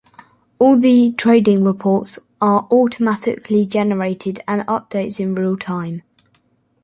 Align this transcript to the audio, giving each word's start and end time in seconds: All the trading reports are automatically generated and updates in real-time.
All 0.57 0.79
the 0.79 1.11
trading 1.11 1.63
reports 1.63 2.17
are 2.41 2.67
automatically 2.71 3.67
generated 3.67 4.39
and 4.47 4.65
updates 4.65 5.19
in 5.19 5.35
real-time. 5.35 6.01